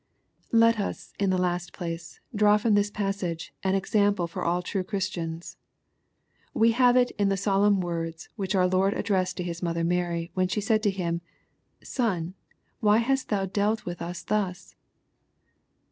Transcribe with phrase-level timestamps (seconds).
[0.51, 4.83] Let us, in the last place, draw from this passage, an example for all true
[4.83, 5.57] Christians.
[6.55, 9.83] We have it in the sol emn words which our Lord addressed to His mother
[9.83, 11.21] Mary, when she said to Him,"
[11.83, 12.33] Son,
[12.79, 14.75] why hast thou dealt with us thus